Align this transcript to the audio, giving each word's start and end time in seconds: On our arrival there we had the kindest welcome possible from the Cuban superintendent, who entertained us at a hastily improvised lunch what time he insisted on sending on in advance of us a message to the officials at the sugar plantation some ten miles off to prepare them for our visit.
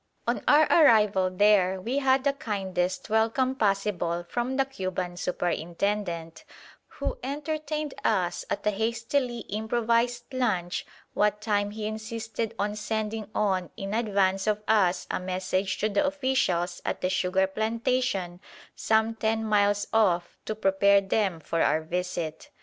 On 0.27 0.41
our 0.47 0.63
arrival 0.65 1.29
there 1.29 1.79
we 1.79 1.99
had 1.99 2.23
the 2.23 2.33
kindest 2.33 3.07
welcome 3.11 3.53
possible 3.53 4.25
from 4.27 4.55
the 4.57 4.65
Cuban 4.65 5.15
superintendent, 5.15 6.43
who 6.87 7.19
entertained 7.21 7.93
us 8.03 8.43
at 8.49 8.65
a 8.65 8.71
hastily 8.71 9.41
improvised 9.41 10.23
lunch 10.33 10.87
what 11.13 11.39
time 11.39 11.69
he 11.69 11.85
insisted 11.85 12.55
on 12.57 12.75
sending 12.75 13.29
on 13.35 13.69
in 13.77 13.93
advance 13.93 14.47
of 14.47 14.63
us 14.67 15.05
a 15.11 15.19
message 15.19 15.77
to 15.77 15.87
the 15.87 16.03
officials 16.03 16.81
at 16.83 17.01
the 17.01 17.09
sugar 17.11 17.45
plantation 17.45 18.39
some 18.75 19.13
ten 19.13 19.45
miles 19.45 19.85
off 19.93 20.35
to 20.45 20.55
prepare 20.55 20.99
them 21.01 21.39
for 21.39 21.61
our 21.61 21.83
visit. 21.83 22.49